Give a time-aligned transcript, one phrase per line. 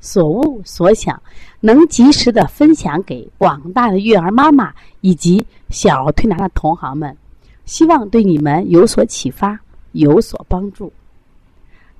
[0.00, 1.22] 所悟所想，
[1.60, 7.14] 能及时的分享给广大的育儿妈妈以及小儿推拿的同行们，
[7.66, 9.58] 希望对你们有所启发，
[9.92, 10.90] 有所帮助。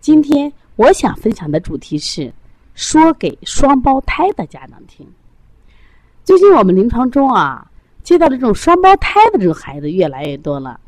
[0.00, 2.32] 今天我想分享的主题是
[2.74, 5.04] 说给双胞胎的家长听。
[6.22, 7.68] 最近我们临床中啊，
[8.04, 10.78] 接到的这种双胞胎的这种孩子越来越多了，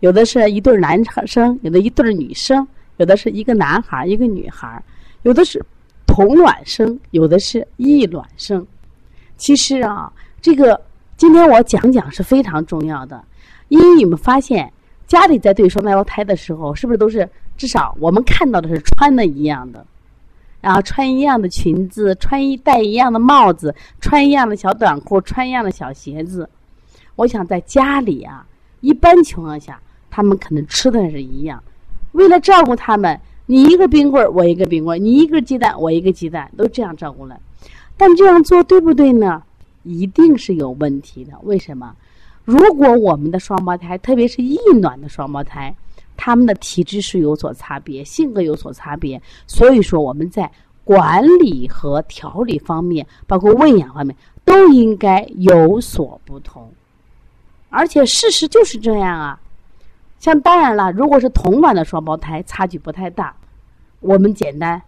[0.00, 4.82] 有的是一对男生，有的一对女生，有的是一个男孩一个女孩，
[5.24, 5.62] 有的是。
[6.14, 8.64] 同卵生，有的是异卵生。
[9.36, 10.80] 其实啊，这个
[11.16, 13.20] 今天我讲讲是非常重要的，
[13.66, 14.72] 因为你们发现
[15.08, 19.84] 家里在对双胞胎的时候，是不是都是至少我们看到的是穿的一样的，
[20.60, 26.48] 然后穿一样的裙子，穿一戴一样的帽子，穿一样的小短裤，穿一样的小鞋子。
[27.16, 28.46] 我想在家里啊，
[28.82, 29.80] 一般情况下，
[30.12, 31.60] 他们可能吃的是一样，
[32.12, 33.20] 为了照顾他们。
[33.46, 37.38] 你一个冰棍儿，我一个冰棍儿；你一个鸡蛋，我一个鸡蛋，都这样照顾了。
[37.96, 39.42] 但这样做对不对呢？
[39.82, 41.32] 一定是有问题的。
[41.42, 41.94] 为什么？
[42.44, 45.74] 如果我们的双胞胎，特别是异卵的双胞胎，
[46.16, 50.50] 他们的体质是有所差别，性格有所差别，所以说我们在
[50.84, 56.70] 管理和调理方面，包括喂养方面，都应该有所不同。
[57.68, 59.38] 而且事实就是这样啊。
[60.24, 63.36] 像当然了，如果是同卵的双胞胎，差距不太大，
[64.00, 64.80] 我们简单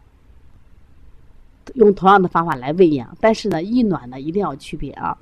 [1.74, 3.14] 用同样的方法来喂养。
[3.20, 5.14] 但是呢，异卵呢一定要区别啊。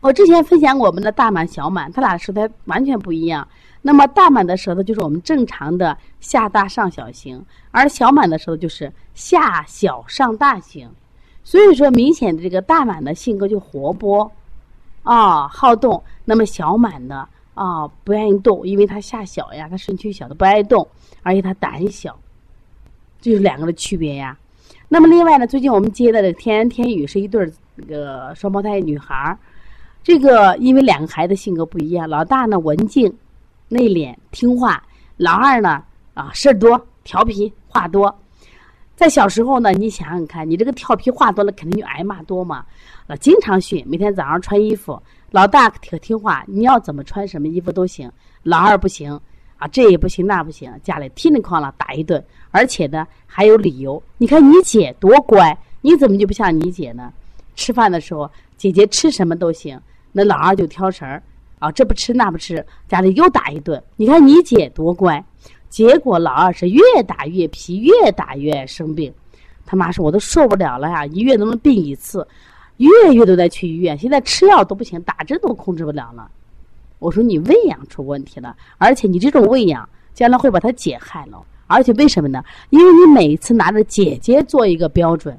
[0.00, 3.46] 我之前分享我们的大满、小满，它俩舌头完全不一样。
[3.80, 7.40] 那么大满的舌头就是我们正常的下大上小型，
[7.70, 10.90] 而小满的舌头就是下小上大型。
[11.44, 14.28] 所以说，明显的这个大满的性格就活泼
[15.04, 16.02] 啊，好动。
[16.24, 17.28] 那么小满呢？
[17.54, 20.86] 啊，不愿意动，因为他下小呀，他身躯小，他不爱动，
[21.22, 22.18] 而且他胆小，
[23.20, 24.36] 这是两个的区别呀。
[24.88, 29.38] 那么另外呢，最近我们接待的天天宇是一对儿那个双胞胎女孩儿，
[30.02, 33.12] 这个因为两个孩子性格不一样，老大呢文静、
[33.68, 34.82] 内敛、听话，
[35.16, 35.82] 老二呢
[36.14, 38.14] 啊事儿多、调皮、话多。
[38.96, 42.64] 在小时候呢，你想想看，你这个调皮话多了，肯定就挨骂多嘛。
[43.06, 45.00] 啊，经常训，每天早上穿衣服。
[45.30, 48.10] 老大可听话，你要怎么穿什么衣服都行。
[48.42, 49.12] 老二不行，
[49.58, 54.02] 啊，这也不行，那不行，家里叮里哐啷打一顿，而且呢还有理由。
[54.18, 57.12] 你看你姐多乖，你怎么就不像你姐呢？
[57.54, 59.80] 吃饭的时候，姐姐吃什么都行，
[60.10, 61.22] 那老二就挑食儿，
[61.58, 63.80] 啊，这不吃那不吃，家里又打一顿。
[63.96, 65.22] 你看你姐多乖，
[65.68, 69.12] 结果老二是越打越皮，越打越爱生病。
[69.64, 72.26] 他妈说我都受不了了呀，一月能不能病一次？
[72.86, 76.30] 月月都在去医院，现在吃药都不行，打针都控制不了了。
[76.98, 81.42] 我说你喂养出问题了，而且你这种喂养将来会把他姐害了。
[81.66, 82.42] 而且为什么呢？
[82.70, 85.38] 因为你每一次拿着姐姐做一个标准，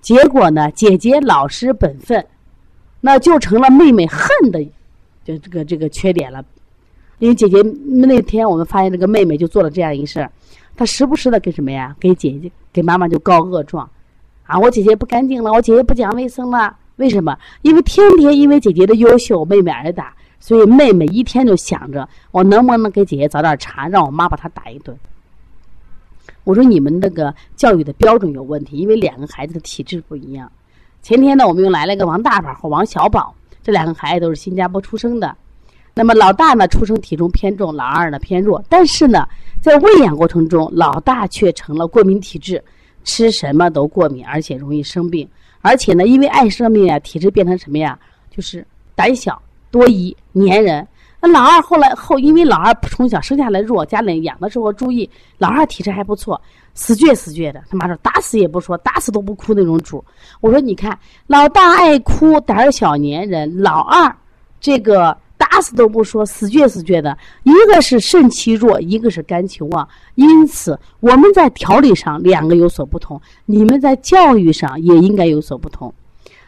[0.00, 2.26] 结果呢，姐姐老实本分，
[3.00, 4.64] 那就成了妹妹恨的，
[5.24, 6.44] 就这个这个缺点了。
[7.18, 10.30] 因为姐姐那天我们发现这个妹妹就做了这样一事儿，
[10.76, 11.94] 她时不时的给什么呀？
[12.00, 13.88] 给姐姐给妈妈就告恶状。
[14.46, 16.76] 啊，我姐姐不干净了，我姐姐不讲卫生了。
[16.96, 17.36] 为什么？
[17.62, 24.96] 因为天天因为姐姐的优秀，妹妹挨打，所以妹妹一天就想着我能不能给姐姐找点茬，让我妈把她打一顿。
[26.44, 30.50] 我说你们那个教育的标准有问题，因为两个孩子的体质不一样。
[31.02, 35.34] 前天呢，我们又来了一个王大宝和王小宝，这两个孩子都是新加坡出生的。
[35.94, 39.26] 那么老大呢，出生体重偏重，老二呢偏弱，但是呢，
[39.60, 42.62] 在喂养过程中，老大却成了过敏体质。
[43.04, 45.28] 吃什么都过敏，而且容易生病，
[45.60, 47.96] 而且呢，因为爱生病啊，体质变成什么呀？
[48.30, 49.40] 就是胆小、
[49.70, 50.86] 多疑、粘人。
[51.20, 55.08] 那老二后来后，因为老二从小生下来弱，家里养的时候注意，
[55.38, 56.40] 老二体质还不错，
[56.74, 57.62] 死倔死倔的。
[57.70, 60.04] 他妈说打死也不说，打死都不哭那种主。
[60.40, 64.14] 我说你看，老大爱哭，胆小粘人；老二
[64.60, 65.16] 这个。
[65.54, 67.16] 打死都不说，死倔死倔的。
[67.44, 73.20] 一个是肾气弱，一个是肝气旺，因此我们在调理上两个有所不同。
[73.46, 75.94] 你们在教育上也应该有所不同。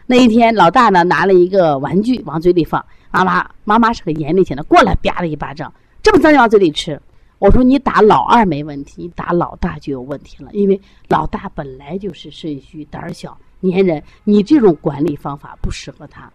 [0.06, 7.00] 那一天，老大呢拿了一个玩具往嘴里放，妈妈妈妈是个严厉型的，过来啪了一巴掌，这么脏就往嘴里吃。
[7.38, 16.28] 我说你打老二没问题，你打老大就有问题了，因为老大本来就是肾虚、胆小、粘人，你这种管理方法不适合他。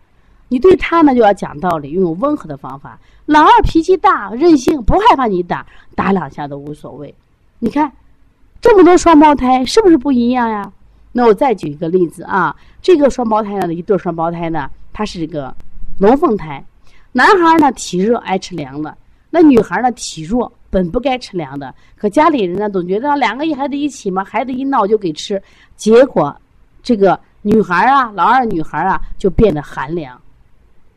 [0.51, 2.99] 你对他呢就要讲道理，用温和的方法。
[3.25, 5.65] 老二脾气大，任性，不害怕你打，
[5.95, 7.15] 打两下都无所谓。
[7.59, 7.89] 你看，
[8.59, 10.69] 这么多双胞胎是不是不一样呀？
[11.13, 15.55] 那我再举一个例子啊，这个双胞胎呢，一对双胞胎呢，他是一个
[15.97, 16.61] 龙凤胎，
[17.13, 18.97] 男孩呢体热爱吃凉的，
[19.29, 25.41] 那女孩呢体弱，本不该吃凉的，可家里人呢总觉得两个孩子一起嘛，孩子一闹就给吃，
[25.77, 26.35] 结果
[26.83, 30.20] 这个女孩啊，老二女孩啊就变得寒凉。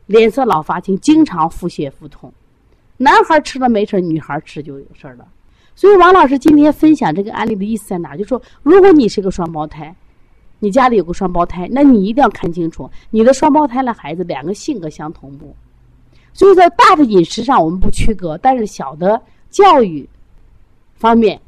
[0.07, 2.31] 脸色老发青，经常腹泻腹痛。
[2.97, 5.27] 男孩吃了没事女孩吃就有事了。
[5.75, 8.15] 所以王老师今天分享这个案例的意思在哪？
[8.15, 9.93] 就说如果你是个双胞胎，
[10.59, 15.53] 你家里有个双胞胎，那你一定要看清楚，你的双胞胎的孩子两个性格相同不。
[16.31, 20.07] 所以在大的饮食上我们不区隔，但是小的教育
[20.93, 21.41] 方面，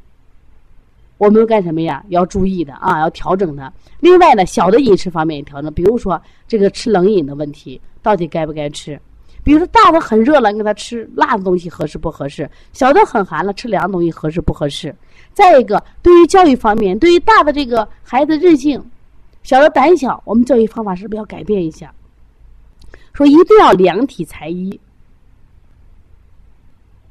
[1.16, 2.04] 我们干什么呀？
[2.08, 3.72] 要注意的啊，要调整的。
[4.00, 7.80] 另外呢，小的饮食方面也调整，比如说这个吃冷饮的问题。
[8.08, 8.98] 到底该不该吃？
[9.44, 12.50] 比如说大的很热了，你给他吃辣的东西合适不合适？
[12.72, 14.96] 小的很寒了，吃凉的东西合适不合适？
[15.34, 18.82] 再一个，对于教育方面，对于大的这个孩子任性，
[19.42, 21.92] 小的胆小，我们教育方法是不是要改变一下？
[23.12, 24.80] 说一定要量体裁衣，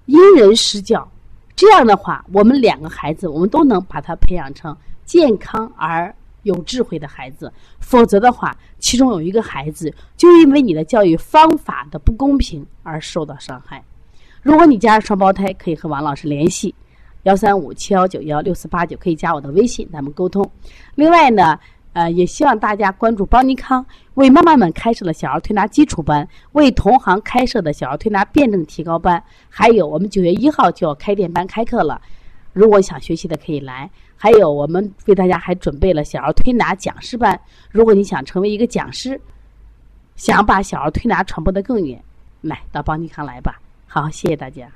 [0.08, 1.08] 因人施教，
[1.56, 6.12] 这样的话，我们两个孩子，我们都能把他培养成健康而。
[6.48, 13.84] 有智慧的孩子，否则的话，其中有一个孩子就因为你的教育方法的不公平而受到伤害。
[14.42, 16.74] 如果你家是双胞胎，可以和王老师联系，
[17.24, 20.50] 幺三五七幺九幺六四八九，可以加我的微信，咱们沟通。
[20.96, 21.60] 另外呢，
[21.92, 32.02] 呃，也希望大家关注邦尼康为妈妈们开设的小儿推拿基础班，为同行开设的小儿推拿辩证提高班，还有我们九月一号就要开店班开课了。
[32.54, 33.90] 如果想学习的可以来。
[34.18, 37.40] 还有，我们为大家还准备了小儿推拿讲师班。
[37.70, 39.20] 如果你想成为一个讲师，
[40.16, 42.04] 想把小儿推拿传播的更远，
[42.42, 43.62] 来到邦尼康来吧。
[43.86, 44.68] 好，谢谢大家。